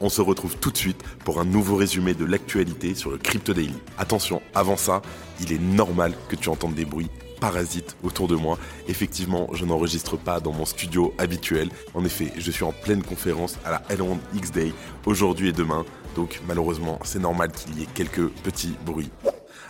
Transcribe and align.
On 0.00 0.08
se 0.08 0.20
retrouve 0.20 0.56
tout 0.56 0.70
de 0.70 0.76
suite 0.76 1.02
pour 1.24 1.40
un 1.40 1.44
nouveau 1.44 1.76
résumé 1.76 2.14
de 2.14 2.24
l'actualité 2.24 2.94
sur 2.94 3.10
le 3.10 3.18
Crypto 3.18 3.54
Daily. 3.54 3.74
Attention, 3.98 4.42
avant 4.54 4.76
ça, 4.76 5.00
il 5.40 5.52
est 5.52 5.58
normal 5.58 6.12
que 6.28 6.36
tu 6.36 6.48
entendes 6.48 6.74
des 6.74 6.84
bruits 6.84 7.10
parasites 7.40 7.96
autour 8.02 8.28
de 8.28 8.34
moi. 8.34 8.58
Effectivement, 8.88 9.48
je 9.52 9.64
n'enregistre 9.64 10.16
pas 10.16 10.40
dans 10.40 10.52
mon 10.52 10.64
studio 10.64 11.14
habituel. 11.18 11.70
En 11.94 12.04
effet, 12.04 12.32
je 12.36 12.50
suis 12.50 12.64
en 12.64 12.72
pleine 12.72 13.02
conférence 13.02 13.58
à 13.64 13.70
la 13.70 13.82
Elrond 13.88 14.18
X 14.34 14.50
Day 14.50 14.72
aujourd'hui 15.06 15.48
et 15.48 15.52
demain. 15.52 15.84
Donc 16.14 16.40
malheureusement, 16.46 16.98
c'est 17.04 17.18
normal 17.18 17.52
qu'il 17.52 17.78
y 17.78 17.82
ait 17.82 17.88
quelques 17.94 18.28
petits 18.28 18.74
bruits. 18.84 19.10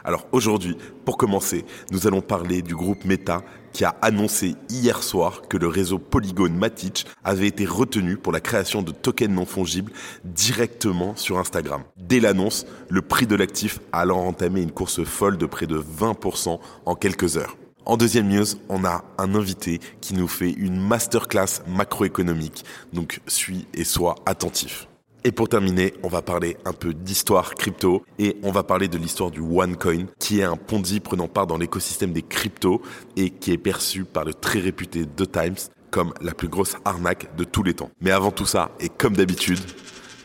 Alors 0.04 0.26
aujourd'hui, 0.32 0.76
pour 1.04 1.16
commencer, 1.16 1.64
nous 1.90 2.06
allons 2.06 2.20
parler 2.20 2.62
du 2.62 2.74
groupe 2.74 3.04
Meta 3.04 3.42
qui 3.72 3.84
a 3.84 3.94
annoncé 4.00 4.54
hier 4.70 5.02
soir 5.02 5.42
que 5.48 5.56
le 5.58 5.68
réseau 5.68 5.98
Polygon 5.98 6.48
Matic 6.50 7.06
avait 7.24 7.48
été 7.48 7.66
retenu 7.66 8.16
pour 8.16 8.32
la 8.32 8.40
création 8.40 8.80
de 8.80 8.90
tokens 8.90 9.34
non 9.34 9.44
fongibles 9.44 9.92
directement 10.24 11.14
sur 11.16 11.38
Instagram. 11.38 11.82
Dès 11.96 12.20
l'annonce, 12.20 12.66
le 12.88 13.02
prix 13.02 13.26
de 13.26 13.36
l'actif 13.36 13.80
a 13.92 14.00
alors 14.00 14.18
entamé 14.18 14.62
une 14.62 14.72
course 14.72 15.04
folle 15.04 15.36
de 15.36 15.46
près 15.46 15.66
de 15.66 15.78
20% 15.78 16.58
en 16.86 16.94
quelques 16.94 17.36
heures. 17.36 17.56
En 17.84 17.96
deuxième 17.96 18.28
news, 18.28 18.46
on 18.68 18.84
a 18.84 19.04
un 19.18 19.34
invité 19.34 19.80
qui 20.00 20.14
nous 20.14 20.26
fait 20.26 20.50
une 20.50 20.80
masterclass 20.80 21.62
macroéconomique. 21.68 22.64
Donc 22.92 23.20
suis 23.28 23.68
et 23.74 23.84
sois 23.84 24.16
attentif. 24.26 24.88
Et 25.26 25.32
pour 25.32 25.48
terminer, 25.48 25.92
on 26.04 26.08
va 26.08 26.22
parler 26.22 26.56
un 26.64 26.72
peu 26.72 26.94
d'histoire 26.94 27.56
crypto 27.56 28.04
et 28.20 28.36
on 28.44 28.52
va 28.52 28.62
parler 28.62 28.86
de 28.86 28.96
l'histoire 28.96 29.32
du 29.32 29.40
OneCoin, 29.40 30.06
qui 30.20 30.38
est 30.38 30.44
un 30.44 30.56
Ponzi 30.56 31.00
prenant 31.00 31.26
part 31.26 31.48
dans 31.48 31.58
l'écosystème 31.58 32.12
des 32.12 32.22
cryptos 32.22 32.80
et 33.16 33.30
qui 33.30 33.50
est 33.50 33.58
perçu 33.58 34.04
par 34.04 34.24
le 34.24 34.32
très 34.32 34.60
réputé 34.60 35.04
The 35.04 35.28
Times 35.28 35.56
comme 35.90 36.14
la 36.20 36.32
plus 36.32 36.46
grosse 36.46 36.76
arnaque 36.84 37.34
de 37.34 37.42
tous 37.42 37.64
les 37.64 37.74
temps. 37.74 37.90
Mais 38.00 38.12
avant 38.12 38.30
tout 38.30 38.46
ça, 38.46 38.70
et 38.78 38.88
comme 38.88 39.16
d'habitude, 39.16 39.58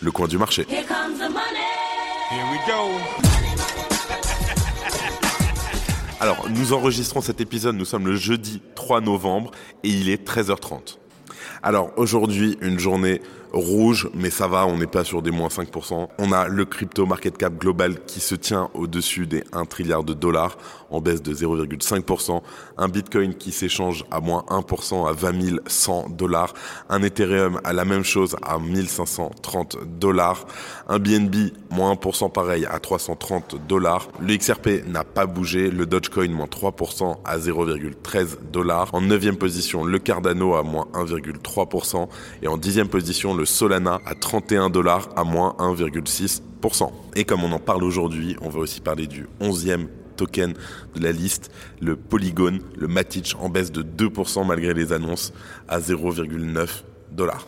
le 0.01 0.11
coin 0.11 0.27
du 0.27 0.37
marché. 0.37 0.67
Here 0.69 0.85
comes 0.85 1.17
the 1.17 1.31
money. 1.31 1.65
Here 2.29 2.45
we 2.51 2.59
go. 2.67 2.91
Alors, 6.19 6.47
nous 6.47 6.73
enregistrons 6.73 7.21
cet 7.21 7.41
épisode, 7.41 7.75
nous 7.75 7.85
sommes 7.85 8.05
le 8.05 8.15
jeudi 8.15 8.61
3 8.75 9.01
novembre 9.01 9.49
et 9.83 9.89
il 9.89 10.09
est 10.09 10.23
13h30. 10.27 10.99
Alors 11.63 11.91
aujourd'hui, 11.97 12.57
une 12.61 12.79
journée 12.79 13.21
rouge, 13.53 14.09
mais 14.13 14.29
ça 14.29 14.47
va, 14.47 14.65
on 14.65 14.77
n'est 14.77 14.87
pas 14.87 15.03
sur 15.03 15.21
des 15.21 15.31
moins 15.31 15.49
5%. 15.49 16.07
On 16.17 16.31
a 16.31 16.47
le 16.47 16.65
crypto 16.65 17.05
market 17.05 17.37
cap 17.37 17.57
global 17.57 18.03
qui 18.05 18.19
se 18.19 18.35
tient 18.35 18.69
au-dessus 18.73 19.27
des 19.27 19.43
1 19.53 19.65
trilliard 19.65 20.03
de 20.03 20.13
dollars 20.13 20.57
en 20.89 21.01
baisse 21.01 21.21
de 21.21 21.33
0,5%. 21.33 22.41
Un 22.77 22.87
bitcoin 22.87 23.33
qui 23.33 23.51
s'échange 23.51 24.05
à 24.11 24.19
moins 24.19 24.43
1% 24.49 25.07
à 25.07 25.13
20 25.13 25.31
100 25.67 26.09
dollars. 26.09 26.53
Un 26.89 27.01
Ethereum 27.03 27.59
à 27.63 27.73
la 27.73 27.85
même 27.85 28.03
chose 28.03 28.35
à 28.41 28.59
1530 28.59 29.77
dollars. 29.99 30.45
Un 30.87 30.99
BNB 30.99 31.53
moins 31.69 31.93
1% 31.93 32.31
pareil 32.31 32.65
à 32.65 32.79
330 32.79 33.55
dollars. 33.67 34.09
Le 34.19 34.35
XRP 34.35 34.85
n'a 34.87 35.03
pas 35.03 35.25
bougé. 35.25 35.71
Le 35.71 35.85
Dogecoin 35.85 36.29
moins 36.29 36.45
3% 36.45 37.17
à 37.23 37.37
0,13 37.37 38.51
dollars. 38.51 38.93
En 38.93 39.01
neuvième 39.01 39.37
position, 39.37 39.83
le 39.83 39.99
Cardano 39.99 40.55
à 40.55 40.63
moins 40.63 40.87
1,3%. 40.93 42.07
Et 42.41 42.47
en 42.47 42.57
dixième 42.57 42.87
position, 42.87 43.33
le 43.33 43.40
Solana 43.45 43.99
à 44.05 44.15
31 44.15 44.69
dollars 44.69 45.09
à 45.15 45.23
moins 45.23 45.55
1,6%. 45.59 46.91
Et 47.15 47.23
comme 47.23 47.43
on 47.43 47.51
en 47.51 47.59
parle 47.59 47.83
aujourd'hui, 47.83 48.35
on 48.41 48.49
va 48.49 48.59
aussi 48.59 48.81
parler 48.81 49.07
du 49.07 49.27
11e 49.41 49.87
token 50.15 50.53
de 50.95 51.03
la 51.03 51.11
liste, 51.11 51.51
le 51.81 51.95
Polygon, 51.95 52.59
le 52.77 52.87
Matic 52.87 53.35
en 53.39 53.49
baisse 53.49 53.71
de 53.71 53.81
2% 53.83 54.45
malgré 54.45 54.73
les 54.73 54.93
annonces 54.93 55.33
à 55.67 55.79
0,9 55.79 56.67
dollars. 57.11 57.47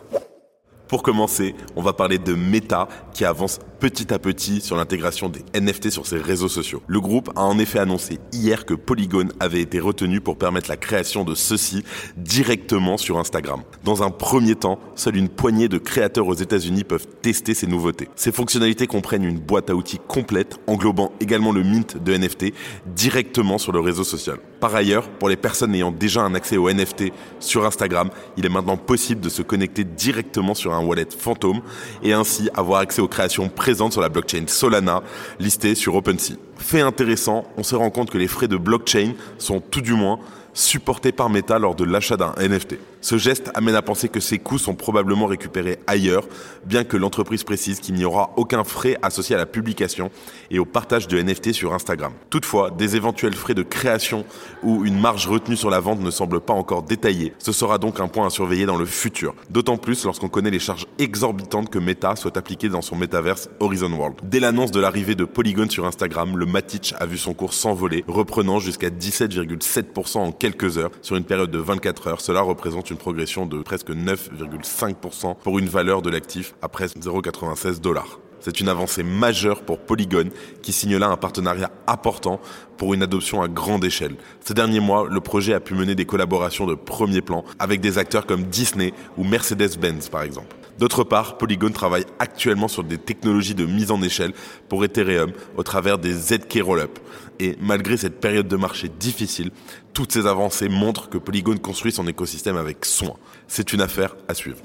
Pour 0.88 1.02
commencer, 1.02 1.54
on 1.76 1.82
va 1.82 1.94
parler 1.94 2.18
de 2.18 2.34
Meta 2.34 2.88
qui 3.14 3.24
avance 3.24 3.58
petit 3.80 4.12
à 4.12 4.18
petit 4.18 4.60
sur 4.60 4.76
l'intégration 4.76 5.30
des 5.30 5.42
NFT 5.58 5.90
sur 5.90 6.06
ses 6.06 6.18
réseaux 6.18 6.48
sociaux. 6.48 6.82
Le 6.86 7.00
groupe 7.00 7.30
a 7.36 7.42
en 7.42 7.58
effet 7.58 7.78
annoncé 7.78 8.18
hier 8.32 8.66
que 8.66 8.74
Polygon 8.74 9.28
avait 9.40 9.62
été 9.62 9.80
retenu 9.80 10.20
pour 10.20 10.36
permettre 10.36 10.68
la 10.68 10.76
création 10.76 11.24
de 11.24 11.34
ceux-ci 11.34 11.84
directement 12.16 12.98
sur 12.98 13.18
Instagram. 13.18 13.62
Dans 13.82 14.02
un 14.02 14.10
premier 14.10 14.56
temps, 14.56 14.78
seule 14.94 15.16
une 15.16 15.30
poignée 15.30 15.68
de 15.68 15.78
créateurs 15.78 16.26
aux 16.26 16.34
États-Unis 16.34 16.84
peuvent 16.84 17.06
tester 17.22 17.54
ces 17.54 17.66
nouveautés. 17.66 18.08
Ces 18.14 18.32
fonctionnalités 18.32 18.86
comprennent 18.86 19.24
une 19.24 19.40
boîte 19.40 19.70
à 19.70 19.74
outils 19.74 20.00
complète 20.06 20.58
englobant 20.66 21.12
également 21.20 21.52
le 21.52 21.62
mint 21.62 21.96
de 21.96 22.16
NFT 22.16 22.52
directement 22.86 23.56
sur 23.56 23.72
le 23.72 23.80
réseau 23.80 24.04
social. 24.04 24.38
Par 24.60 24.74
ailleurs, 24.74 25.08
pour 25.08 25.28
les 25.28 25.36
personnes 25.36 25.74
ayant 25.74 25.92
déjà 25.92 26.22
un 26.22 26.34
accès 26.34 26.56
aux 26.56 26.70
NFT 26.70 27.12
sur 27.38 27.66
Instagram, 27.66 28.10
il 28.36 28.46
est 28.46 28.50
maintenant 28.50 28.76
possible 28.76 29.20
de 29.20 29.28
se 29.28 29.42
connecter 29.42 29.84
directement 29.84 30.54
sur 30.54 30.73
un 30.74 30.84
wallet 30.84 31.06
fantôme 31.16 31.60
et 32.02 32.12
ainsi 32.12 32.48
avoir 32.54 32.80
accès 32.80 33.00
aux 33.00 33.08
créations 33.08 33.48
présentes 33.48 33.92
sur 33.92 34.00
la 34.00 34.08
blockchain 34.08 34.44
Solana 34.46 35.02
listée 35.38 35.74
sur 35.74 35.94
OpenSea. 35.94 36.34
Fait 36.56 36.80
intéressant, 36.80 37.44
on 37.56 37.62
se 37.62 37.74
rend 37.74 37.90
compte 37.90 38.10
que 38.10 38.18
les 38.18 38.28
frais 38.28 38.48
de 38.48 38.56
blockchain 38.56 39.12
sont 39.38 39.60
tout 39.60 39.80
du 39.80 39.94
moins 39.94 40.18
supportés 40.52 41.12
par 41.12 41.30
Meta 41.30 41.58
lors 41.58 41.74
de 41.74 41.84
l'achat 41.84 42.16
d'un 42.16 42.34
NFT. 42.38 42.76
Ce 43.04 43.18
geste 43.18 43.50
amène 43.52 43.74
à 43.74 43.82
penser 43.82 44.08
que 44.08 44.18
ces 44.18 44.38
coûts 44.38 44.56
sont 44.56 44.74
probablement 44.74 45.26
récupérés 45.26 45.78
ailleurs, 45.86 46.26
bien 46.64 46.84
que 46.84 46.96
l'entreprise 46.96 47.44
précise 47.44 47.80
qu'il 47.80 47.96
n'y 47.96 48.06
aura 48.06 48.30
aucun 48.36 48.64
frais 48.64 48.96
associé 49.02 49.34
à 49.34 49.38
la 49.38 49.44
publication 49.44 50.10
et 50.50 50.58
au 50.58 50.64
partage 50.64 51.06
de 51.06 51.20
NFT 51.20 51.52
sur 51.52 51.74
Instagram. 51.74 52.14
Toutefois, 52.30 52.70
des 52.70 52.96
éventuels 52.96 53.34
frais 53.34 53.52
de 53.52 53.62
création 53.62 54.24
ou 54.62 54.86
une 54.86 54.98
marge 54.98 55.26
retenue 55.26 55.54
sur 55.54 55.68
la 55.68 55.80
vente 55.80 56.00
ne 56.00 56.10
semblent 56.10 56.40
pas 56.40 56.54
encore 56.54 56.82
détaillés. 56.82 57.34
Ce 57.40 57.52
sera 57.52 57.76
donc 57.76 58.00
un 58.00 58.08
point 58.08 58.26
à 58.26 58.30
surveiller 58.30 58.64
dans 58.64 58.78
le 58.78 58.86
futur, 58.86 59.34
d'autant 59.50 59.76
plus 59.76 60.02
lorsqu'on 60.06 60.30
connaît 60.30 60.50
les 60.50 60.58
charges 60.58 60.86
exorbitantes 60.98 61.68
que 61.68 61.78
Meta 61.78 62.16
souhaite 62.16 62.38
appliquer 62.38 62.70
dans 62.70 62.80
son 62.80 62.96
métaverse 62.96 63.50
Horizon 63.60 63.92
World. 63.92 64.16
Dès 64.22 64.40
l'annonce 64.40 64.70
de 64.70 64.80
l'arrivée 64.80 65.14
de 65.14 65.26
Polygon 65.26 65.68
sur 65.68 65.84
Instagram, 65.84 66.38
le 66.38 66.46
Matic 66.46 66.94
a 66.98 67.04
vu 67.04 67.18
son 67.18 67.34
cours 67.34 67.52
s'envoler, 67.52 68.02
reprenant 68.08 68.60
jusqu'à 68.60 68.88
17,7% 68.88 70.16
en 70.16 70.32
quelques 70.32 70.78
heures 70.78 70.90
sur 71.02 71.16
une 71.16 71.24
période 71.24 71.50
de 71.50 71.58
24 71.58 72.06
heures. 72.06 72.20
Cela 72.22 72.40
représente 72.40 72.88
une 72.88 72.93
progression 72.96 73.46
de 73.46 73.62
presque 73.62 73.90
9,5% 73.90 75.36
pour 75.42 75.58
une 75.58 75.68
valeur 75.68 76.02
de 76.02 76.10
l'actif 76.10 76.54
à 76.62 76.68
presque 76.68 76.98
0,96 76.98 77.80
dollars. 77.80 78.18
C'est 78.40 78.60
une 78.60 78.68
avancée 78.68 79.02
majeure 79.02 79.62
pour 79.62 79.78
Polygon 79.78 80.28
qui 80.60 80.72
signe 80.72 80.98
là 80.98 81.08
un 81.08 81.16
partenariat 81.16 81.70
important 81.86 82.40
pour 82.76 82.92
une 82.92 83.02
adoption 83.02 83.40
à 83.40 83.48
grande 83.48 83.84
échelle. 83.86 84.16
Ces 84.40 84.52
derniers 84.52 84.80
mois, 84.80 85.08
le 85.10 85.20
projet 85.20 85.54
a 85.54 85.60
pu 85.60 85.74
mener 85.74 85.94
des 85.94 86.04
collaborations 86.04 86.66
de 86.66 86.74
premier 86.74 87.22
plan 87.22 87.42
avec 87.58 87.80
des 87.80 87.96
acteurs 87.96 88.26
comme 88.26 88.42
Disney 88.44 88.92
ou 89.16 89.24
Mercedes-Benz 89.24 90.10
par 90.10 90.22
exemple. 90.22 90.54
D'autre 90.78 91.04
part, 91.04 91.38
Polygon 91.38 91.70
travaille 91.70 92.04
actuellement 92.18 92.68
sur 92.68 92.84
des 92.84 92.98
technologies 92.98 93.54
de 93.54 93.64
mise 93.64 93.90
en 93.90 94.02
échelle 94.02 94.32
pour 94.68 94.84
Ethereum 94.84 95.32
au 95.56 95.62
travers 95.62 95.98
des 95.98 96.12
ZK 96.12 96.60
Rollup. 96.62 96.98
Et 97.40 97.56
malgré 97.60 97.96
cette 97.96 98.20
période 98.20 98.48
de 98.48 98.56
marché 98.56 98.88
difficile, 98.88 99.50
toutes 99.92 100.12
ces 100.12 100.26
avancées 100.26 100.68
montrent 100.68 101.08
que 101.08 101.18
Polygon 101.18 101.56
construit 101.58 101.92
son 101.92 102.06
écosystème 102.06 102.56
avec 102.56 102.84
soin. 102.84 103.16
C'est 103.48 103.72
une 103.72 103.80
affaire 103.80 104.16
à 104.28 104.34
suivre. 104.34 104.58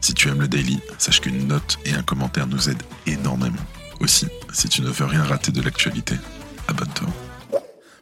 Si 0.00 0.14
tu 0.14 0.28
aimes 0.28 0.40
le 0.40 0.48
daily, 0.48 0.80
sache 0.98 1.20
qu'une 1.20 1.46
note 1.46 1.78
et 1.84 1.92
un 1.92 2.02
commentaire 2.02 2.46
nous 2.46 2.70
aident 2.70 2.82
énormément. 3.06 3.60
Aussi, 4.00 4.26
si 4.52 4.68
tu 4.68 4.80
ne 4.80 4.88
veux 4.88 5.04
rien 5.04 5.22
rater 5.22 5.52
de 5.52 5.60
l'actualité, 5.60 6.14
abonne-toi. 6.68 7.08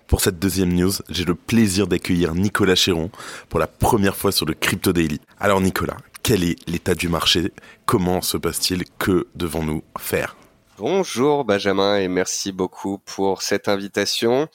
Pour 0.06 0.22
cette 0.22 0.38
deuxième 0.38 0.72
news, 0.72 0.92
j'ai 1.10 1.24
le 1.24 1.34
plaisir 1.34 1.86
d'accueillir 1.86 2.34
Nicolas 2.34 2.76
Chéron 2.76 3.10
pour 3.50 3.60
la 3.60 3.66
première 3.66 4.16
fois 4.16 4.32
sur 4.32 4.46
le 4.46 4.54
Crypto 4.54 4.92
Daily. 4.92 5.20
Alors 5.38 5.60
Nicolas, 5.60 5.98
quel 6.28 6.44
est 6.44 6.68
l'état 6.68 6.94
du 6.94 7.08
marché? 7.08 7.54
Comment 7.86 8.20
se 8.20 8.36
passe-t-il? 8.36 8.84
Que 8.98 9.28
devons-nous 9.34 9.82
faire? 9.98 10.36
Bonjour 10.76 11.46
Benjamin 11.46 11.96
et 11.96 12.08
merci 12.08 12.52
beaucoup 12.52 12.98
pour 12.98 13.40
cette 13.40 13.66
invitation. 13.66 14.46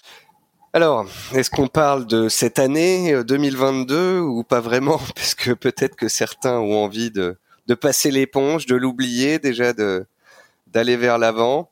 Alors, 0.73 1.07
est-ce 1.33 1.49
qu'on 1.49 1.67
parle 1.67 2.05
de 2.05 2.29
cette 2.29 2.59
année 2.59 3.23
2022 3.23 4.19
ou 4.19 4.43
pas 4.43 4.59
vraiment? 4.59 4.99
Parce 5.15 5.33
que 5.33 5.49
peut-être 5.49 5.95
que 5.95 6.09
certains 6.09 6.59
ont 6.59 6.83
envie 6.83 7.09
de, 7.09 7.37
passer 7.81 8.11
l'éponge, 8.11 8.67
de 8.67 8.75
l'oublier 8.75 9.39
déjà, 9.39 9.73
d'aller 9.73 10.95
vers 10.95 11.17
l'avant 11.17 11.71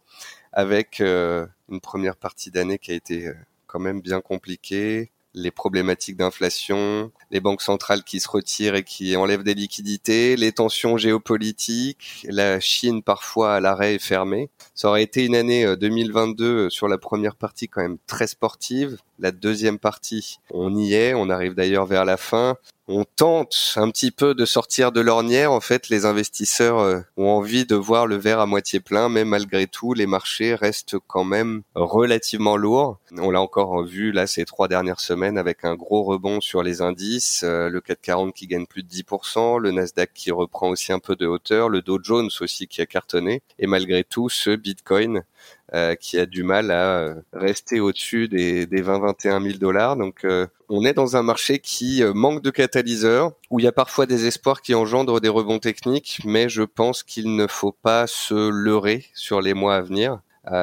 avec 0.51 1.00
euh, 1.00 1.45
une 1.69 1.80
première 1.80 2.15
partie 2.15 2.50
d'année 2.50 2.80
qui 2.80 2.92
a 2.92 2.95
été 2.95 3.27
euh, 3.27 3.36
quand 3.68 3.80
même 3.80 4.01
bien 4.01 4.19
compliquée, 4.19 5.12
les 5.33 5.51
problématiques 5.51 6.17
d'inflation, 6.17 7.11
les 7.31 7.39
banques 7.39 7.61
centrales 7.61 8.03
qui 8.03 8.19
se 8.19 8.29
retirent 8.29 8.75
et 8.75 8.83
qui 8.83 9.15
enlèvent 9.15 9.43
des 9.43 9.53
liquidités, 9.53 10.35
les 10.35 10.51
tensions 10.51 10.97
géopolitiques, 10.97 12.25
la 12.29 12.59
Chine 12.59 13.01
parfois 13.03 13.55
à 13.55 13.59
l'arrêt 13.59 13.95
et 13.95 13.99
fermée. 13.99 14.49
Ça 14.75 14.89
aurait 14.89 15.03
été 15.03 15.25
une 15.25 15.35
année 15.35 15.75
2022 15.77 16.45
euh, 16.45 16.69
sur 16.69 16.87
la 16.87 16.97
première 16.97 17.35
partie 17.35 17.67
quand 17.67 17.81
même 17.81 17.97
très 18.07 18.27
sportive. 18.27 18.97
La 19.19 19.31
deuxième 19.31 19.79
partie, 19.79 20.39
on 20.51 20.75
y 20.75 20.93
est, 20.93 21.13
on 21.13 21.29
arrive 21.29 21.53
d'ailleurs 21.53 21.85
vers 21.85 22.05
la 22.05 22.17
fin 22.17 22.57
on 22.87 23.05
tente 23.05 23.73
un 23.77 23.89
petit 23.89 24.11
peu 24.11 24.33
de 24.33 24.45
sortir 24.45 24.91
de 24.91 25.01
l'ornière. 25.01 25.51
En 25.51 25.61
fait, 25.61 25.89
les 25.89 26.05
investisseurs 26.05 26.79
euh, 26.79 26.99
ont 27.15 27.29
envie 27.29 27.65
de 27.65 27.75
voir 27.75 28.07
le 28.07 28.15
verre 28.15 28.39
à 28.39 28.45
moitié 28.45 28.79
plein, 28.79 29.07
mais 29.07 29.23
malgré 29.23 29.67
tout, 29.67 29.93
les 29.93 30.07
marchés 30.07 30.55
restent 30.55 30.97
quand 31.07 31.23
même 31.23 31.61
relativement 31.75 32.57
lourds. 32.57 32.99
On 33.17 33.31
l'a 33.31 33.41
encore 33.41 33.83
vu 33.83 34.11
là 34.11 34.27
ces 34.27 34.45
trois 34.45 34.67
dernières 34.67 34.99
semaines 34.99 35.37
avec 35.37 35.63
un 35.63 35.75
gros 35.75 36.03
rebond 36.03 36.41
sur 36.41 36.63
les 36.63 36.81
indices, 36.81 37.43
euh, 37.43 37.69
le 37.69 37.81
440 37.81 38.33
qui 38.33 38.47
gagne 38.47 38.65
plus 38.65 38.83
de 38.83 38.89
10%, 38.89 39.59
le 39.59 39.71
Nasdaq 39.71 40.11
qui 40.13 40.31
reprend 40.31 40.69
aussi 40.69 40.91
un 40.91 40.99
peu 40.99 41.15
de 41.15 41.27
hauteur, 41.27 41.69
le 41.69 41.81
Dow 41.81 41.99
Jones 42.01 42.29
aussi 42.41 42.67
qui 42.67 42.81
a 42.81 42.85
cartonné, 42.85 43.41
et 43.59 43.67
malgré 43.67 44.03
tout, 44.03 44.29
ce 44.29 44.55
Bitcoin 44.55 45.23
euh, 45.73 45.95
qui 45.95 46.19
a 46.19 46.25
du 46.25 46.43
mal 46.43 46.69
à 46.69 46.99
euh, 46.99 47.15
rester 47.31 47.79
au-dessus 47.79 48.27
des, 48.27 48.65
des 48.65 48.83
20-21 48.83 49.41
000 49.41 49.57
dollars. 49.57 49.95
Donc 49.95 50.25
euh, 50.25 50.45
on 50.67 50.83
est 50.83 50.91
dans 50.91 51.15
un 51.15 51.23
marché 51.23 51.59
qui 51.59 52.03
manque 52.13 52.41
de 52.41 52.49
catalyseurs, 52.49 53.31
où 53.49 53.59
il 53.61 53.63
y 53.63 53.69
a 53.69 53.71
parfois 53.71 54.05
des 54.05 54.27
espoirs 54.27 54.61
qui 54.61 54.75
engendrent 54.75 55.21
des 55.21 55.29
rebonds 55.29 55.59
techniques, 55.59 56.19
mais 56.25 56.49
je 56.49 56.63
pense 56.63 57.03
qu'il 57.03 57.38
ne 57.38 57.47
faut 57.47 57.71
pas 57.71 58.05
se 58.05 58.49
leurrer 58.49 59.05
sur 59.13 59.39
les 59.39 59.53
mois 59.53 59.75
à 59.75 59.81
venir. 59.81 60.19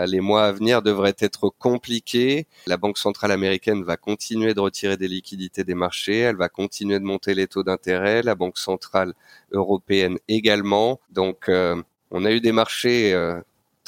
les 0.06 0.20
mois 0.20 0.44
à 0.44 0.52
venir 0.52 0.82
devraient 0.82 1.16
être 1.18 1.48
compliqués. 1.58 2.46
La 2.66 2.76
Banque 2.76 2.98
centrale 2.98 3.32
américaine 3.32 3.84
va 3.84 3.96
continuer 3.96 4.52
de 4.52 4.60
retirer 4.60 4.98
des 4.98 5.08
liquidités 5.08 5.64
des 5.64 5.74
marchés, 5.74 6.18
elle 6.18 6.36
va 6.36 6.50
continuer 6.50 6.98
de 6.98 7.04
monter 7.04 7.34
les 7.34 7.46
taux 7.46 7.62
d'intérêt, 7.62 8.22
la 8.22 8.34
Banque 8.34 8.58
centrale 8.58 9.14
européenne 9.52 10.18
également. 10.28 11.00
Donc 11.10 11.50
on 12.10 12.24
a 12.26 12.30
eu 12.30 12.40
des 12.42 12.52
marchés 12.52 13.14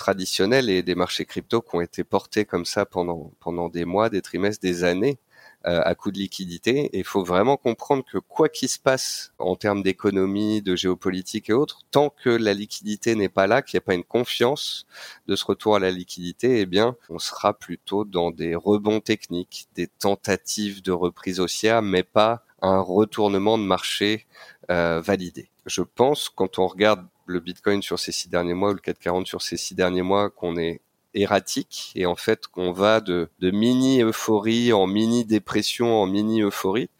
traditionnels 0.00 0.70
et 0.70 0.82
des 0.82 0.94
marchés 0.94 1.26
crypto 1.26 1.61
qui 1.61 1.76
ont 1.76 1.81
été 1.82 2.05
portés 2.05 2.44
comme 2.47 2.64
ça 2.64 2.87
pendant 2.87 3.32
pendant 3.38 3.69
des 3.69 3.85
mois, 3.85 4.08
des 4.08 4.23
trimestres, 4.23 4.62
des 4.62 4.82
années 4.82 5.19
euh, 5.67 5.82
à 5.85 5.94
coup 5.94 6.11
de 6.11 6.19
liquidité. 6.19 6.87
Et 6.94 7.00
il 7.00 7.05
faut 7.05 7.23
vraiment 7.23 7.58
comprendre 7.58 8.02
que 8.11 8.17
quoi 8.17 8.49
qu'il 8.49 8.70
se 8.70 8.79
passe 8.79 9.32
en 9.38 9.56
termes 9.56 9.82
d'économie, 9.82 10.62
de 10.62 10.75
géopolitique 10.75 11.50
et 11.50 11.52
autres, 11.52 11.81
tant 11.91 12.08
que 12.08 12.31
la 12.31 12.55
liquidité 12.55 13.14
n'est 13.14 13.29
pas 13.29 13.47
là, 13.47 13.61
qu'il 13.61 13.76
n'y 13.76 13.82
a 13.85 13.87
pas 13.87 13.94
une 13.94 14.05
confiance 14.19 14.87
de 15.26 15.37
ce 15.37 15.44
retour 15.44 15.76
à 15.76 15.79
la 15.79 15.91
liquidité, 15.91 16.61
eh 16.61 16.67
bien, 16.67 16.97
on 17.11 17.19
sera 17.19 17.52
plutôt 17.52 18.06
dans 18.06 18.31
des 18.31 18.55
rebonds 18.55 19.00
techniques, 19.00 19.69
des 19.75 19.87
tentatives 19.87 20.81
de 20.82 20.93
reprise 20.93 21.41
haussière, 21.41 21.82
mais 21.82 22.05
pas 22.05 22.43
un 22.62 22.81
retournement 22.81 23.58
de 23.58 23.64
marché 23.64 24.26
euh, 24.70 25.02
validé. 25.05 25.50
Je 25.67 25.82
pense, 25.82 26.31
quand 26.31 26.58
on 26.58 26.67
regarde 26.69 27.06
le 27.30 27.40
Bitcoin 27.40 27.82
sur 27.82 27.98
ces 27.98 28.12
six 28.12 28.28
derniers 28.28 28.54
mois 28.54 28.70
ou 28.70 28.74
le 28.74 28.80
440 28.80 29.26
sur 29.26 29.42
ces 29.42 29.56
six 29.56 29.74
derniers 29.74 30.02
mois 30.02 30.30
qu'on 30.30 30.56
est 30.56 30.80
erratique 31.14 31.92
et 31.96 32.06
en 32.06 32.16
fait 32.16 32.46
qu'on 32.46 32.72
va 32.72 33.00
de, 33.00 33.28
mini 33.40 34.02
euphorie 34.02 34.72
en 34.72 34.86
mini 34.86 35.24
dépression 35.24 36.00
en 36.00 36.06
mini 36.06 36.42
euphorie. 36.42 36.90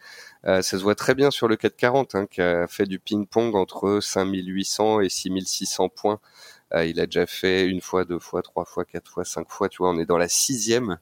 Euh, 0.47 0.63
ça 0.63 0.79
se 0.79 0.83
voit 0.83 0.95
très 0.95 1.15
bien 1.15 1.31
sur 1.31 1.49
le 1.49 1.57
440 1.57 2.15
hein, 2.15 2.27
qui 2.27 2.41
a 2.41 2.67
fait 2.67 2.87
du 2.87 2.99
ping-pong 2.99 3.55
entre 3.55 4.01
5800 4.01 5.01
et 5.03 5.09
6600 5.11 5.91
points. 5.91 6.19
Euh, 6.73 6.87
il 6.87 7.01
a 7.01 7.07
déjà 7.07 7.27
fait 7.27 7.67
une 7.67 7.81
fois, 7.81 8.05
deux 8.05 8.19
fois, 8.19 8.43
trois 8.43 8.65
fois, 8.65 8.85
quatre 8.85 9.11
fois, 9.11 9.25
cinq 9.25 9.51
fois. 9.51 9.69
Tu 9.69 9.79
vois, 9.79 9.91
on 9.91 9.99
est 9.99 10.07
dans 10.07 10.19
la 10.19 10.29
sixième 10.29 10.99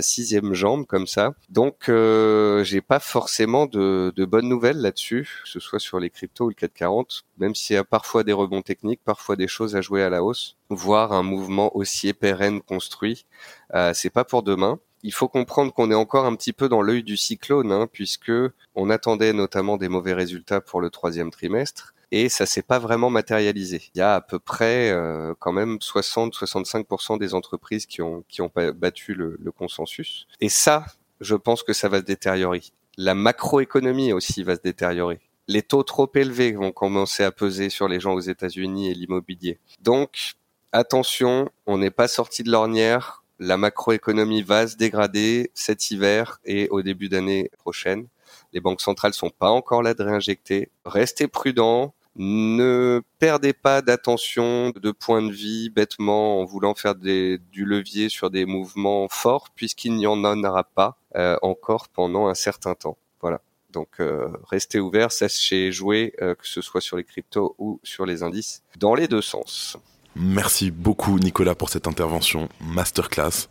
sixième 0.00 0.54
jambe 0.54 0.86
comme 0.86 1.06
ça. 1.06 1.34
Donc 1.48 1.88
euh, 1.88 2.64
j'ai 2.64 2.80
pas 2.80 3.00
forcément 3.00 3.66
de, 3.66 4.12
bonnes 4.24 4.48
nouvelles 4.48 4.78
là-dessus, 4.78 5.40
que 5.44 5.48
ce 5.48 5.60
soit 5.60 5.78
sur 5.78 6.00
les 6.00 6.10
cryptos 6.10 6.46
ou 6.46 6.48
le 6.48 6.54
440, 6.54 7.24
même 7.38 7.54
s'il 7.54 7.74
y 7.74 7.78
a 7.78 7.84
parfois 7.84 8.24
des 8.24 8.32
rebonds 8.32 8.62
techniques, 8.62 9.00
parfois 9.04 9.36
des 9.36 9.48
choses 9.48 9.76
à 9.76 9.80
jouer 9.80 10.02
à 10.02 10.10
la 10.10 10.22
hausse, 10.22 10.56
voire 10.70 11.12
un 11.12 11.22
mouvement 11.22 11.76
haussier 11.76 12.12
pérenne 12.12 12.62
construit. 12.62 13.26
Euh, 13.74 13.92
c'est 13.94 14.10
pas 14.10 14.24
pour 14.24 14.42
demain 14.42 14.78
il 15.02 15.12
faut 15.12 15.28
comprendre 15.28 15.72
qu'on 15.72 15.92
est 15.92 15.94
encore 15.94 16.24
un 16.24 16.34
petit 16.34 16.52
peu 16.52 16.68
dans 16.68 16.82
l'œil 16.82 17.04
du 17.04 17.16
cyclone, 17.16 17.70
hein, 17.70 17.86
puisque 17.92 18.32
on 18.74 18.90
attendait 18.90 19.32
notamment 19.32 19.76
des 19.76 19.88
mauvais 19.88 20.14
résultats 20.14 20.60
pour 20.60 20.80
le 20.80 20.90
troisième 20.90 21.30
trimestre 21.30 21.94
et 22.12 22.28
ça 22.28 22.46
s'est 22.46 22.62
pas 22.62 22.78
vraiment 22.78 23.10
matérialisé. 23.10 23.82
Il 23.94 23.98
y 23.98 24.00
a 24.00 24.14
à 24.14 24.20
peu 24.20 24.38
près 24.38 24.90
euh, 24.90 25.34
quand 25.38 25.52
même 25.52 25.76
60-65% 25.76 27.18
des 27.18 27.34
entreprises 27.34 27.86
qui 27.86 28.02
ont 28.02 28.24
qui 28.28 28.42
ont 28.42 28.50
battu 28.74 29.14
le, 29.14 29.36
le, 29.40 29.52
consensus. 29.52 30.26
Et 30.40 30.48
ça, 30.48 30.86
je 31.20 31.34
pense 31.34 31.62
que 31.62 31.72
ça 31.72 31.88
va 31.88 31.98
se 31.98 32.04
détériorer. 32.04 32.62
La 32.96 33.14
macroéconomie 33.14 34.12
aussi 34.12 34.42
va 34.42 34.56
se 34.56 34.62
détériorer. 34.62 35.20
Les 35.48 35.62
taux 35.62 35.82
trop 35.82 36.10
élevés 36.14 36.52
vont 36.52 36.72
commencer 36.72 37.22
à 37.22 37.30
peser 37.30 37.70
sur 37.70 37.88
les 37.88 38.00
gens 38.00 38.14
aux 38.14 38.20
États-Unis 38.20 38.90
et 38.90 38.94
l'immobilier. 38.94 39.58
Donc 39.80 40.34
attention, 40.72 41.50
on 41.66 41.78
n'est 41.78 41.90
pas 41.90 42.08
sorti 42.08 42.42
de 42.42 42.50
l'ornière. 42.50 43.22
La 43.38 43.56
macroéconomie 43.56 44.42
va 44.42 44.66
se 44.66 44.76
dégrader 44.76 45.50
cet 45.54 45.90
hiver 45.90 46.40
et 46.44 46.68
au 46.70 46.82
début 46.82 47.08
d'année 47.08 47.50
prochaine. 47.58 48.06
Les 48.52 48.60
banques 48.60 48.80
centrales 48.80 49.14
sont 49.14 49.30
pas 49.30 49.50
encore 49.50 49.82
là 49.82 49.94
de 49.94 50.02
réinjecter. 50.02 50.70
Restez 50.84 51.28
prudents. 51.28 51.94
Ne 52.18 53.02
perdez 53.18 53.52
pas 53.52 53.82
d'attention, 53.82 54.70
de 54.70 54.90
point 54.90 55.20
de 55.20 55.30
vie 55.30 55.68
bêtement 55.68 56.40
en 56.40 56.44
voulant 56.46 56.74
faire 56.74 56.94
du 56.94 57.40
levier 57.54 58.08
sur 58.08 58.30
des 58.30 58.46
mouvements 58.46 59.06
forts 59.10 59.50
puisqu'il 59.54 59.96
n'y 59.96 60.06
en 60.06 60.24
aura 60.24 60.64
pas 60.64 60.96
euh, 61.14 61.36
encore 61.42 61.88
pendant 61.88 62.28
un 62.28 62.34
certain 62.34 62.74
temps. 62.74 62.96
Voilà. 63.20 63.42
Donc 63.70 64.00
euh, 64.00 64.28
restez 64.48 64.80
ouverts, 64.80 65.12
sachez 65.12 65.70
jouer, 65.72 66.14
euh, 66.22 66.34
que 66.34 66.48
ce 66.48 66.62
soit 66.62 66.80
sur 66.80 66.96
les 66.96 67.04
cryptos 67.04 67.54
ou 67.58 67.80
sur 67.82 68.06
les 68.06 68.22
indices, 68.22 68.62
dans 68.78 68.94
les 68.94 69.08
deux 69.08 69.20
sens. 69.20 69.76
Merci 70.14 70.70
beaucoup 70.70 71.18
Nicolas 71.18 71.54
pour 71.54 71.68
cette 71.68 71.86
intervention 71.86 72.48
masterclass. 72.60 73.48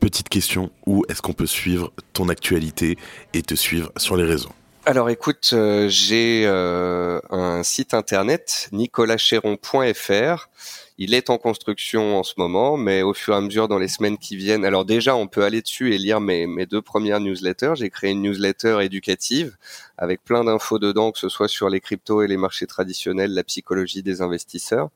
Petite 0.00 0.28
question, 0.28 0.70
où 0.86 1.04
est-ce 1.08 1.22
qu'on 1.22 1.32
peut 1.32 1.46
suivre 1.46 1.92
ton 2.12 2.28
actualité 2.28 2.96
et 3.32 3.42
te 3.42 3.54
suivre 3.54 3.90
sur 3.96 4.16
les 4.16 4.24
réseaux? 4.24 4.52
Alors 4.88 5.10
écoute, 5.10 5.50
euh, 5.52 5.88
j'ai 5.88 6.44
euh, 6.46 7.18
un 7.30 7.64
site 7.64 7.92
internet 7.92 8.68
nicolascheron.fr. 8.70 10.48
Il 10.96 11.12
est 11.12 11.28
en 11.28 11.38
construction 11.38 12.16
en 12.16 12.22
ce 12.22 12.34
moment, 12.36 12.76
mais 12.76 13.02
au 13.02 13.12
fur 13.12 13.34
et 13.34 13.36
à 13.36 13.40
mesure 13.40 13.66
dans 13.66 13.80
les 13.80 13.88
semaines 13.88 14.16
qui 14.16 14.36
viennent. 14.36 14.64
Alors 14.64 14.84
déjà, 14.84 15.16
on 15.16 15.26
peut 15.26 15.42
aller 15.42 15.60
dessus 15.60 15.92
et 15.92 15.98
lire 15.98 16.20
mes, 16.20 16.46
mes 16.46 16.66
deux 16.66 16.82
premières 16.82 17.18
newsletters. 17.18 17.72
J'ai 17.74 17.90
créé 17.90 18.12
une 18.12 18.22
newsletter 18.22 18.78
éducative 18.80 19.56
avec 19.98 20.22
plein 20.22 20.44
d'infos 20.44 20.78
dedans, 20.78 21.10
que 21.10 21.18
ce 21.18 21.28
soit 21.28 21.48
sur 21.48 21.68
les 21.68 21.80
cryptos 21.80 22.22
et 22.22 22.28
les 22.28 22.36
marchés 22.36 22.68
traditionnels, 22.68 23.34
la 23.34 23.42
psychologie 23.42 24.04
des 24.04 24.22
investisseurs. 24.22 24.90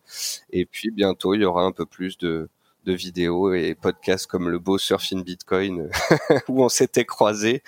Et 0.53 0.67
puis 0.67 0.93
bientôt, 0.93 1.35
il 1.35 1.41
y 1.41 1.45
aura 1.45 1.65
un 1.65 1.73
peu 1.73 1.85
plus 1.85 2.17
de, 2.17 2.49
de 2.85 2.93
vidéos 2.93 3.53
et 3.53 3.75
podcasts 3.75 4.27
comme 4.27 4.49
le 4.49 4.59
beau 4.59 4.79
Surfing 4.79 5.23
Bitcoin 5.23 5.91
où 6.49 6.65
on 6.65 6.69
s'était 6.69 7.05
croisés 7.05 7.63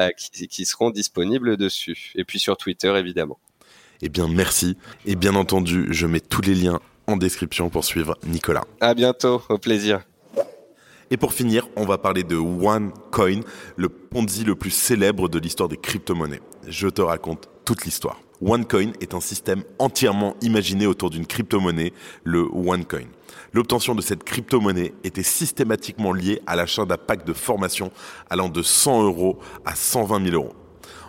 euh, 0.00 0.10
qui, 0.10 0.48
qui, 0.48 0.64
seront 0.64 0.90
disponibles 0.90 1.56
dessus. 1.56 2.12
Et 2.14 2.24
puis 2.24 2.38
sur 2.38 2.56
Twitter 2.56 2.94
évidemment. 2.96 3.38
Eh 4.02 4.08
bien 4.08 4.28
merci. 4.28 4.76
Et 5.06 5.16
bien 5.16 5.34
entendu, 5.34 5.86
je 5.90 6.06
mets 6.06 6.20
tous 6.20 6.42
les 6.42 6.54
liens 6.54 6.80
en 7.06 7.16
description 7.16 7.70
pour 7.70 7.84
suivre 7.84 8.18
Nicolas. 8.26 8.64
À 8.80 8.94
bientôt, 8.94 9.42
au 9.48 9.58
plaisir. 9.58 10.02
Et 11.10 11.16
pour 11.16 11.32
finir, 11.32 11.68
on 11.76 11.84
va 11.84 11.98
parler 11.98 12.22
de 12.24 12.36
OneCoin, 12.36 13.40
le 13.76 13.88
Ponzi 13.88 14.44
le 14.44 14.54
plus 14.54 14.70
célèbre 14.70 15.28
de 15.28 15.38
l'histoire 15.38 15.68
des 15.68 15.76
crypto-monnaies. 15.76 16.40
Je 16.66 16.88
te 16.88 17.02
raconte 17.02 17.48
toute 17.64 17.84
l'histoire. 17.84 18.20
OneCoin 18.44 18.92
est 19.00 19.14
un 19.14 19.20
système 19.20 19.64
entièrement 19.78 20.36
imaginé 20.42 20.86
autour 20.86 21.08
d'une 21.08 21.26
crypto-monnaie, 21.26 21.92
le 22.24 22.46
OneCoin. 22.52 23.06
L'obtention 23.54 23.94
de 23.94 24.02
cette 24.02 24.22
crypto-monnaie 24.22 24.92
était 25.02 25.22
systématiquement 25.22 26.12
liée 26.12 26.42
à 26.46 26.54
l'achat 26.54 26.84
d'un 26.84 26.98
pack 26.98 27.24
de 27.24 27.32
formation 27.32 27.90
allant 28.28 28.50
de 28.50 28.62
100 28.62 29.04
euros 29.04 29.38
à 29.64 29.74
120 29.74 30.24
000 30.30 30.34
euros. 30.34 30.54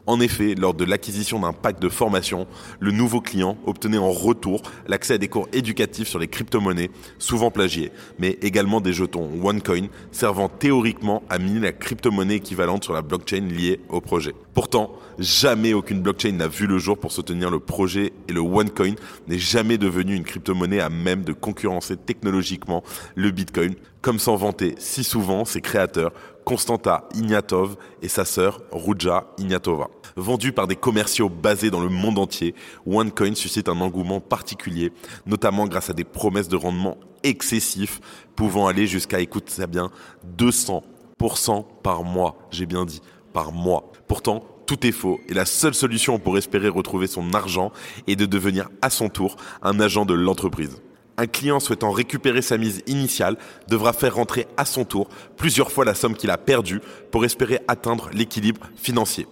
En 0.07 0.19
effet, 0.19 0.53
lors 0.53 0.75
de 0.75 0.85
l'acquisition 0.85 1.39
d'un 1.39 1.53
pack 1.53 1.79
de 1.79 1.89
formation, 1.89 2.45
le 2.79 2.91
nouveau 2.91 3.21
client 3.21 3.57
obtenait 3.65 3.97
en 3.97 4.11
retour 4.11 4.61
l'accès 4.87 5.15
à 5.15 5.17
des 5.17 5.27
cours 5.27 5.47
éducatifs 5.51 6.07
sur 6.07 6.19
les 6.19 6.27
crypto-monnaies, 6.27 6.91
souvent 7.17 7.49
plagiés, 7.49 7.91
mais 8.19 8.37
également 8.43 8.81
des 8.81 8.93
jetons 8.93 9.29
OneCoin 9.43 9.87
servant 10.11 10.47
théoriquement 10.47 11.23
à 11.29 11.39
miner 11.39 11.59
la 11.59 11.71
crypto-monnaie 11.71 12.35
équivalente 12.35 12.83
sur 12.83 12.93
la 12.93 13.01
blockchain 13.01 13.47
liée 13.47 13.79
au 13.89 13.99
projet. 13.99 14.35
Pourtant, 14.53 14.93
jamais 15.17 15.73
aucune 15.73 16.01
blockchain 16.01 16.33
n'a 16.33 16.47
vu 16.47 16.67
le 16.67 16.77
jour 16.77 16.97
pour 16.97 17.11
soutenir 17.11 17.49
le 17.49 17.59
projet 17.59 18.13
et 18.29 18.33
le 18.33 18.41
OneCoin 18.41 18.93
n'est 19.27 19.39
jamais 19.39 19.79
devenu 19.79 20.15
une 20.15 20.23
crypto-monnaie 20.23 20.81
à 20.81 20.89
même 20.89 21.23
de 21.23 21.33
concurrencer 21.33 21.97
technologiquement 21.97 22.83
le 23.15 23.31
Bitcoin, 23.31 23.73
comme 24.01 24.19
s'en 24.19 24.35
vantaient 24.35 24.75
si 24.77 25.03
souvent 25.03 25.45
ses 25.45 25.61
créateurs 25.61 26.13
Konstanta 26.45 27.09
Ignatov 27.15 27.75
et 28.03 28.07
sa 28.07 28.23
sœur 28.23 28.61
Ruja 28.71 29.25
Ignatova. 29.39 29.89
Vendu 30.15 30.51
par 30.51 30.67
des 30.67 30.75
commerciaux 30.75 31.27
basés 31.27 31.71
dans 31.71 31.81
le 31.81 31.89
monde 31.89 32.19
entier, 32.19 32.53
OneCoin 32.85 33.33
suscite 33.33 33.67
un 33.67 33.81
engouement 33.81 34.21
particulier, 34.21 34.93
notamment 35.25 35.65
grâce 35.67 35.89
à 35.89 35.93
des 35.93 36.03
promesses 36.03 36.47
de 36.47 36.55
rendement 36.55 36.97
excessifs, 37.23 37.99
pouvant 38.35 38.67
aller 38.67 38.85
jusqu'à, 38.85 39.19
écoute 39.19 39.49
ça 39.49 39.65
bien, 39.65 39.89
200% 40.37 41.65
par 41.81 42.03
mois, 42.03 42.37
j'ai 42.51 42.67
bien 42.67 42.85
dit 42.85 43.01
par 43.33 43.51
mois. 43.51 43.91
Pourtant, 44.07 44.45
tout 44.67 44.85
est 44.85 44.91
faux 44.91 45.19
et 45.27 45.33
la 45.33 45.45
seule 45.45 45.73
solution 45.73 46.19
pour 46.19 46.37
espérer 46.37 46.69
retrouver 46.69 47.07
son 47.07 47.33
argent 47.33 47.71
est 48.07 48.15
de 48.15 48.25
devenir 48.25 48.69
à 48.81 48.89
son 48.89 49.09
tour 49.09 49.35
un 49.61 49.79
agent 49.79 50.05
de 50.05 50.13
l'entreprise. 50.13 50.81
Un 51.17 51.27
client 51.27 51.59
souhaitant 51.59 51.91
récupérer 51.91 52.41
sa 52.41 52.57
mise 52.57 52.81
initiale 52.87 53.37
devra 53.69 53.93
faire 53.93 54.15
rentrer 54.15 54.47
à 54.57 54.65
son 54.65 54.83
tour 54.83 55.07
plusieurs 55.37 55.71
fois 55.71 55.85
la 55.85 55.95
somme 55.95 56.15
qu'il 56.15 56.29
a 56.29 56.37
perdue 56.37 56.81
pour 57.11 57.23
espérer 57.23 57.59
atteindre 57.67 58.09
l'équilibre 58.13 58.67
financier. 58.75 59.27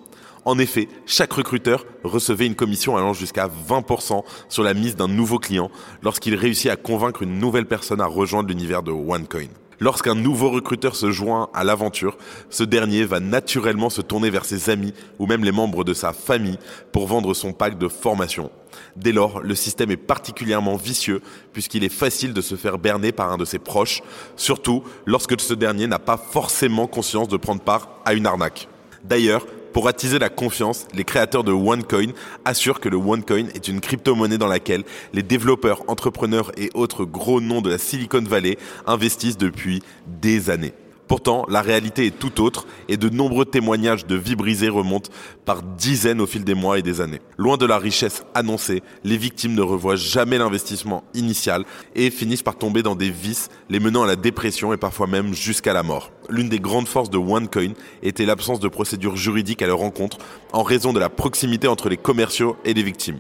En 0.45 0.59
effet, 0.59 0.89
chaque 1.05 1.33
recruteur 1.33 1.85
recevait 2.03 2.47
une 2.47 2.55
commission 2.55 2.97
allant 2.97 3.13
jusqu'à 3.13 3.47
20% 3.47 4.23
sur 4.49 4.63
la 4.63 4.73
mise 4.73 4.95
d'un 4.95 5.07
nouveau 5.07 5.39
client 5.39 5.71
lorsqu'il 6.01 6.35
réussit 6.35 6.69
à 6.69 6.75
convaincre 6.75 7.21
une 7.23 7.39
nouvelle 7.39 7.65
personne 7.65 8.01
à 8.01 8.05
rejoindre 8.05 8.49
l'univers 8.49 8.83
de 8.83 8.91
OneCoin. 8.91 9.47
Lorsqu'un 9.83 10.15
nouveau 10.15 10.49
recruteur 10.49 10.95
se 10.95 11.11
joint 11.11 11.49
à 11.53 11.65
l'aventure, 11.65 12.17
ce 12.49 12.63
dernier 12.63 13.03
va 13.03 13.19
naturellement 13.19 13.89
se 13.89 13.99
tourner 13.99 14.29
vers 14.29 14.45
ses 14.45 14.69
amis 14.69 14.93
ou 15.19 15.25
même 15.25 15.43
les 15.43 15.51
membres 15.51 15.83
de 15.83 15.93
sa 15.93 16.13
famille 16.13 16.57
pour 16.93 17.05
vendre 17.05 17.33
son 17.33 17.51
pack 17.51 17.77
de 17.77 17.89
formation. 17.89 18.49
Dès 18.95 19.11
lors, 19.11 19.41
le 19.41 19.55
système 19.55 19.91
est 19.91 19.97
particulièrement 19.97 20.77
vicieux 20.77 21.21
puisqu'il 21.51 21.83
est 21.83 21.89
facile 21.89 22.31
de 22.31 22.39
se 22.39 22.55
faire 22.55 22.77
berner 22.77 23.11
par 23.11 23.29
un 23.29 23.35
de 23.35 23.43
ses 23.43 23.59
proches, 23.59 24.01
surtout 24.37 24.85
lorsque 25.05 25.37
ce 25.41 25.53
dernier 25.53 25.85
n'a 25.85 25.99
pas 25.99 26.15
forcément 26.15 26.87
conscience 26.87 27.27
de 27.27 27.35
prendre 27.35 27.59
part 27.59 27.89
à 28.05 28.13
une 28.13 28.25
arnaque. 28.25 28.69
D'ailleurs, 29.03 29.45
pour 29.73 29.87
attiser 29.87 30.19
la 30.19 30.29
confiance, 30.29 30.87
les 30.93 31.03
créateurs 31.03 31.43
de 31.43 31.51
OneCoin 31.51 32.13
assurent 32.45 32.79
que 32.79 32.89
le 32.89 32.97
OneCoin 32.97 33.47
est 33.53 33.67
une 33.67 33.81
crypto-monnaie 33.81 34.37
dans 34.37 34.47
laquelle 34.47 34.83
les 35.13 35.23
développeurs, 35.23 35.83
entrepreneurs 35.87 36.51
et 36.57 36.69
autres 36.75 37.05
gros 37.05 37.41
noms 37.41 37.61
de 37.61 37.71
la 37.71 37.77
Silicon 37.79 38.21
Valley 38.21 38.57
investissent 38.85 39.37
depuis 39.37 39.81
des 40.07 40.49
années. 40.49 40.73
Pourtant, 41.07 41.45
la 41.49 41.61
réalité 41.61 42.05
est 42.05 42.17
tout 42.17 42.41
autre 42.41 42.65
et 42.87 42.97
de 42.97 43.09
nombreux 43.09 43.45
témoignages 43.45 44.07
de 44.07 44.15
vies 44.15 44.35
brisées 44.35 44.69
remontent 44.69 45.11
par 45.45 45.61
dizaines 45.61 46.21
au 46.21 46.25
fil 46.25 46.43
des 46.43 46.53
mois 46.53 46.79
et 46.79 46.81
des 46.81 47.01
années. 47.01 47.19
Loin 47.37 47.57
de 47.57 47.65
la 47.65 47.77
richesse 47.77 48.23
annoncée, 48.33 48.81
les 49.03 49.17
victimes 49.17 49.53
ne 49.53 49.61
revoient 49.61 49.97
jamais 49.97 50.37
l'investissement 50.37 51.03
initial 51.13 51.65
et 51.95 52.09
finissent 52.09 52.41
par 52.41 52.57
tomber 52.57 52.83
dans 52.83 52.95
des 52.95 53.09
vices 53.09 53.49
les 53.69 53.79
menant 53.79 54.03
à 54.03 54.07
la 54.07 54.15
dépression 54.15 54.73
et 54.73 54.77
parfois 54.77 55.07
même 55.07 55.33
jusqu'à 55.33 55.73
la 55.73 55.83
mort. 55.83 56.11
L'une 56.29 56.49
des 56.49 56.59
grandes 56.59 56.87
forces 56.87 57.09
de 57.09 57.17
OneCoin 57.17 57.73
était 58.01 58.25
l'absence 58.25 58.61
de 58.61 58.69
procédures 58.69 59.17
juridiques 59.17 59.61
à 59.61 59.67
leur 59.67 59.79
rencontre 59.79 60.17
en 60.53 60.63
raison 60.63 60.93
de 60.93 60.99
la 60.99 61.09
proximité 61.09 61.67
entre 61.67 61.89
les 61.89 61.97
commerciaux 61.97 62.55
et 62.63 62.73
les 62.73 62.83
victimes. 62.83 63.19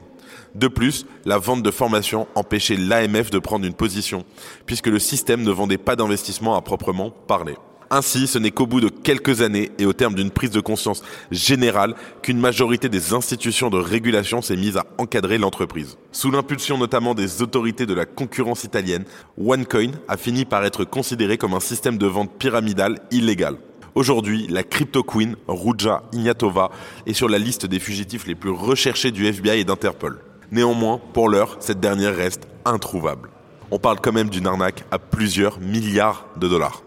De 0.55 0.67
plus, 0.67 1.05
la 1.25 1.39
vente 1.39 1.63
de 1.63 1.71
formation 1.71 2.27
empêchait 2.35 2.77
l'AMF 2.77 3.31
de 3.31 3.39
prendre 3.39 3.65
une 3.65 3.73
position, 3.73 4.23
puisque 4.65 4.87
le 4.87 4.99
système 4.99 5.41
ne 5.41 5.51
vendait 5.51 5.79
pas 5.79 5.95
d'investissement 5.95 6.55
à 6.55 6.61
proprement 6.61 7.09
parler. 7.09 7.55
Ainsi, 7.95 8.25
ce 8.25 8.39
n'est 8.39 8.49
qu'au 8.49 8.65
bout 8.65 8.81
de 8.81 8.89
quelques 8.89 9.43
années 9.43 9.69
et 9.77 9.85
au 9.85 9.93
terme 9.93 10.15
d'une 10.15 10.31
prise 10.31 10.49
de 10.49 10.59
conscience 10.59 11.03
générale 11.29 11.93
qu'une 12.23 12.39
majorité 12.39 12.89
des 12.89 13.13
institutions 13.13 13.69
de 13.69 13.77
régulation 13.77 14.41
s'est 14.41 14.55
mise 14.55 14.77
à 14.77 14.87
encadrer 14.97 15.37
l'entreprise. 15.37 15.95
Sous 16.11 16.31
l'impulsion 16.31 16.79
notamment 16.79 17.13
des 17.13 17.43
autorités 17.43 17.85
de 17.85 17.93
la 17.93 18.07
concurrence 18.07 18.63
italienne, 18.63 19.05
OneCoin 19.37 19.91
a 20.07 20.17
fini 20.17 20.43
par 20.43 20.65
être 20.65 20.85
considéré 20.85 21.37
comme 21.37 21.53
un 21.53 21.59
système 21.59 21.99
de 21.99 22.07
vente 22.07 22.31
pyramidal 22.39 22.97
illégal. 23.11 23.57
Aujourd'hui, 23.93 24.47
la 24.49 24.63
crypto 24.63 25.03
queen 25.03 25.35
Ruja 25.47 26.01
Ignatova 26.13 26.71
est 27.05 27.13
sur 27.13 27.29
la 27.29 27.37
liste 27.37 27.67
des 27.67 27.79
fugitifs 27.79 28.25
les 28.25 28.33
plus 28.33 28.49
recherchés 28.49 29.11
du 29.11 29.27
FBI 29.27 29.59
et 29.59 29.65
d'Interpol. 29.65 30.19
Néanmoins, 30.51 30.99
pour 31.13 31.29
l'heure, 31.29 31.57
cette 31.59 31.79
dernière 31.79 32.15
reste 32.15 32.47
introuvable. 32.65 33.29
On 33.69 33.77
parle 33.77 33.99
quand 34.01 34.13
même 34.13 34.31
d'une 34.31 34.47
arnaque 34.47 34.83
à 34.89 34.97
plusieurs 34.97 35.59
milliards 35.59 36.25
de 36.37 36.47
dollars. 36.47 36.81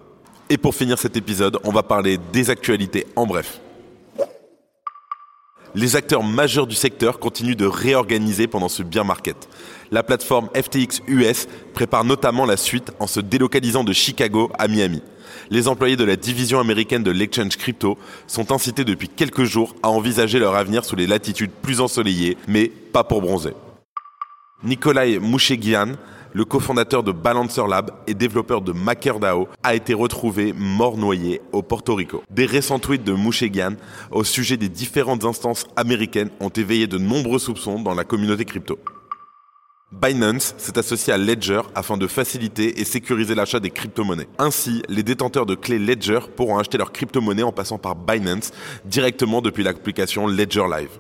Et 0.49 0.59
pour 0.59 0.75
finir 0.75 0.99
cet 0.99 1.17
épisode, 1.17 1.59
on 1.65 1.73
va 1.73 1.83
parler 1.83 2.19
des 2.33 2.51
actualités 2.51 3.07
en 3.17 3.27
bref. 3.27 3.61
Les 5.75 5.97
acteurs 5.97 6.23
majeurs 6.23 6.67
du 6.67 6.77
secteur 6.77 7.19
continuent 7.19 7.57
de 7.57 7.67
réorganiser 7.67 8.47
pendant 8.47 8.69
ce 8.69 8.83
bear 8.83 9.05
market. 9.05 9.49
La 9.91 10.03
plateforme 10.03 10.49
FTX 10.55 11.03
US 11.09 11.49
prépare 11.75 12.05
notamment 12.05 12.47
la 12.47 12.57
suite 12.57 12.93
en 13.01 13.07
se 13.07 13.21
délocalisant 13.21 13.85
de 13.85 13.93
Chicago 13.93 14.51
à 14.59 14.69
Miami. 14.69 15.03
Les 15.51 15.69
employés 15.69 15.97
de 15.97 16.05
la 16.05 16.17
division 16.17 16.61
américaine 16.61 17.03
de 17.03 17.11
l'exchange 17.11 17.57
crypto 17.57 17.99
sont 18.27 18.53
incités 18.53 18.85
depuis 18.85 19.09
quelques 19.09 19.45
jours 19.45 19.75
à 19.83 19.91
envisager 19.91 20.39
leur 20.39 20.55
avenir 20.55 20.85
sous 20.85 20.97
les 20.97 21.07
latitudes 21.07 21.51
plus 21.51 21.81
ensoleillées, 21.81 22.39
mais 22.49 22.69
pas 22.69 23.05
pour 23.05 23.21
bronzer. 23.21 23.53
Nikolai 24.63 25.19
Mouchegian, 25.19 25.93
le 26.37 26.45
cofondateur 26.45 27.03
de 27.03 27.13
Balancer 27.13 27.67
Lab 27.67 27.93
et 28.07 28.13
développeur 28.13 28.61
de 28.61 28.73
MakerDAO, 28.73 29.49
a 29.63 29.75
été 29.75 29.95
retrouvé 29.95 30.53
mort 30.53 30.99
noyé 30.99 31.41
au 31.53 31.63
Porto 31.63 31.95
Rico. 31.95 32.23
Des 32.29 32.45
récents 32.45 32.79
tweets 32.79 33.05
de 33.05 33.15
Mouchegian 33.15 33.77
au 34.11 34.23
sujet 34.23 34.59
des 34.59 34.69
différentes 34.69 35.25
instances 35.25 35.65
américaines 35.77 36.29
ont 36.41 36.51
éveillé 36.51 36.87
de 36.87 36.99
nombreux 36.99 37.39
soupçons 37.39 37.81
dans 37.81 37.95
la 37.95 38.05
communauté 38.05 38.45
crypto. 38.45 38.79
Binance 39.93 40.55
s'est 40.59 40.77
associé 40.77 41.11
à 41.11 41.17
Ledger 41.17 41.63
afin 41.75 41.97
de 41.97 42.07
faciliter 42.07 42.83
et 42.83 42.85
sécuriser 42.85 43.35
l'achat 43.35 43.59
des 43.59 43.71
crypto-monnaies. 43.71 44.29
Ainsi, 44.39 44.83
les 44.91 45.03
détenteurs 45.03 45.47
de 45.47 45.55
clés 45.55 45.79
Ledger 45.79 46.21
pourront 46.37 46.59
acheter 46.59 46.77
leurs 46.77 46.93
crypto-monnaies 46.93 47.45
en 47.45 47.53
passant 47.53 47.79
par 47.79 47.97
Binance 47.97 48.51
directement 48.85 49.41
depuis 49.41 49.63
l'application 49.63 50.27
Ledger 50.27 50.67
Live. 50.71 50.91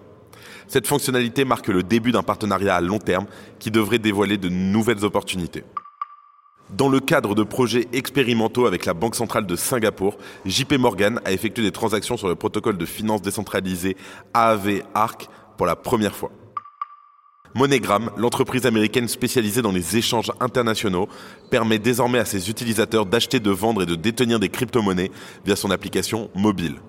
Cette 0.68 0.86
fonctionnalité 0.86 1.44
marque 1.44 1.68
le 1.68 1.82
début 1.82 2.12
d'un 2.12 2.22
partenariat 2.22 2.76
à 2.76 2.80
long 2.80 2.98
terme 2.98 3.26
qui 3.58 3.70
devrait 3.70 3.98
dévoiler 3.98 4.36
de 4.36 4.48
nouvelles 4.48 5.04
opportunités. 5.04 5.64
Dans 6.70 6.88
le 6.88 6.98
cadre 6.98 7.36
de 7.36 7.44
projets 7.44 7.86
expérimentaux 7.92 8.66
avec 8.66 8.86
la 8.86 8.94
Banque 8.94 9.14
centrale 9.14 9.46
de 9.46 9.54
Singapour, 9.54 10.18
JP 10.44 10.72
Morgan 10.74 11.20
a 11.24 11.30
effectué 11.30 11.62
des 11.62 11.70
transactions 11.70 12.16
sur 12.16 12.26
le 12.26 12.34
protocole 12.34 12.76
de 12.76 12.84
finance 12.84 13.22
décentralisé 13.22 13.96
AAV 14.34 14.82
ARC 14.92 15.28
pour 15.56 15.66
la 15.66 15.76
première 15.76 16.16
fois. 16.16 16.32
MoneyGram, 17.54 18.10
l'entreprise 18.16 18.66
américaine 18.66 19.06
spécialisée 19.06 19.62
dans 19.62 19.72
les 19.72 19.96
échanges 19.96 20.32
internationaux, 20.40 21.08
permet 21.50 21.78
désormais 21.78 22.18
à 22.18 22.24
ses 22.24 22.50
utilisateurs 22.50 23.06
d'acheter, 23.06 23.38
de 23.38 23.50
vendre 23.50 23.82
et 23.82 23.86
de 23.86 23.94
détenir 23.94 24.40
des 24.40 24.48
crypto-monnaies 24.48 25.12
via 25.44 25.54
son 25.54 25.70
application 25.70 26.30
mobile. 26.34 26.80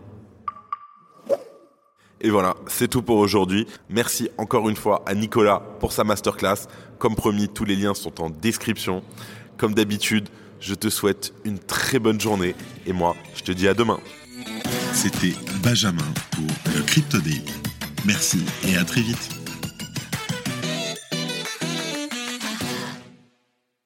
Et 2.22 2.30
voilà, 2.30 2.56
c'est 2.68 2.88
tout 2.88 3.02
pour 3.02 3.18
aujourd'hui. 3.18 3.68
Merci 3.90 4.30
encore 4.38 4.70
une 4.70 4.76
fois 4.76 5.04
à 5.06 5.14
Nicolas 5.14 5.62
pour 5.80 5.92
sa 5.92 6.04
masterclass. 6.04 6.68
Comme 6.98 7.16
promis, 7.16 7.48
tous 7.48 7.66
les 7.66 7.76
liens 7.76 7.94
sont 7.94 8.22
en 8.22 8.30
description. 8.30 9.04
Comme 9.58 9.74
d'habitude, 9.74 10.30
je 10.60 10.74
te 10.74 10.90
souhaite 10.90 11.34
une 11.46 11.60
très 11.60 12.00
bonne 12.00 12.20
journée 12.20 12.56
et 12.86 12.94
moi, 12.94 13.16
je 13.36 13.44
te 13.44 13.52
dis 13.52 13.68
à 13.68 13.74
demain. 13.74 14.00
C'était 14.94 15.36
Benjamin 15.62 16.06
pour 16.32 16.74
le 16.76 16.82
Crypto 16.82 17.20
Daily. 17.20 17.54
Merci 18.06 18.40
et 18.68 18.78
à 18.78 18.84
très 18.84 19.02
vite. 19.02 19.37